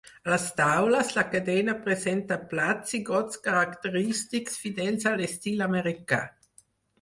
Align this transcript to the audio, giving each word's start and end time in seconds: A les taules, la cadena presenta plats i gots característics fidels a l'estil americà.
A 0.27 0.29
les 0.33 0.43
taules, 0.59 1.09
la 1.17 1.23
cadena 1.33 1.75
presenta 1.87 2.37
plats 2.53 2.95
i 2.99 3.01
gots 3.09 3.43
característics 3.49 4.57
fidels 4.63 5.07
a 5.13 5.15
l'estil 5.21 5.63
americà. 5.69 6.23